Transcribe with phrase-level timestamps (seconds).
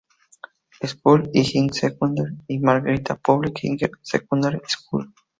[0.83, 5.13] School y Higher Secondary y Margherita Public Higher Secondary School.